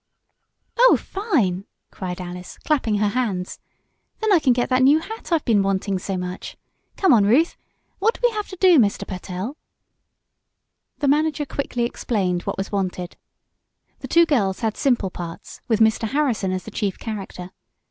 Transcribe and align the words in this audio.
"Oh, 0.79 0.97
fine!" 0.97 1.65
cried 1.91 2.19
Alice, 2.19 2.57
clapping 2.65 2.95
her 2.95 3.09
hands. 3.09 3.59
"Then 4.19 4.33
I 4.33 4.39
can 4.39 4.51
get 4.51 4.67
that 4.69 4.81
new 4.81 4.97
hat 4.97 5.31
I've 5.31 5.45
been 5.45 5.61
wanting 5.61 5.99
so 5.99 6.17
much. 6.17 6.57
Come 6.97 7.13
on, 7.13 7.23
Ruth. 7.23 7.55
What 7.99 8.15
do 8.15 8.27
we 8.27 8.33
have 8.33 8.47
to 8.47 8.55
do, 8.55 8.79
Mr. 8.79 9.05
Pertell?" 9.07 9.57
The 10.97 11.07
manager 11.07 11.45
quickly 11.45 11.83
explained 11.83 12.41
what 12.47 12.57
was 12.57 12.71
wanted. 12.71 13.15
The 13.99 14.07
two 14.07 14.25
girls 14.25 14.61
had 14.61 14.75
simple 14.75 15.11
parts, 15.11 15.61
with 15.67 15.79
Mr. 15.79 16.09
Harrison 16.09 16.51
as 16.51 16.63
the 16.63 16.71
chief 16.71 16.97
character. 16.97 17.51